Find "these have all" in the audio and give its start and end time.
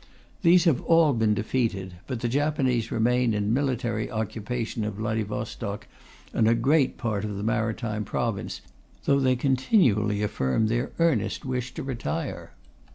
0.41-1.13